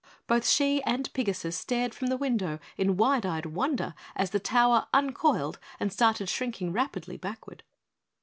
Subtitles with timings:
[0.25, 4.87] Both she and Pigasus stared from the window in wide eyed wonder as the tower
[4.95, 7.61] uncoiled and started shrinking rapidly backward.